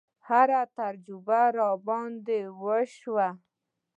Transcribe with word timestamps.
هره 0.27 0.61
تجربه 0.77 1.41
راباندې 1.57 2.41
وشوه. 2.63 3.27